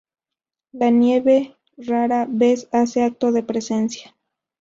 [0.71, 4.15] La nieve rara vez hace acto de presencia.